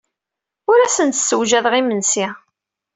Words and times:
Ur 0.71 0.79
asen-d-ssewjadeɣ 0.81 1.73
imensi. 1.81 2.27